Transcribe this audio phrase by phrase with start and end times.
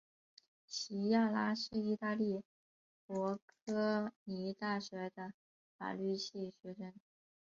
[0.65, 2.41] 琪亚拉是意大利
[3.05, 5.31] 博科尼大学的
[5.77, 6.91] 法律系学生。